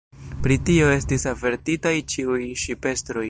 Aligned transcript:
Pri 0.45 0.55
tio 0.69 0.87
estis 0.93 1.27
avertitaj 1.33 1.93
ĉiuj 2.15 2.41
ŝipestroj. 2.65 3.19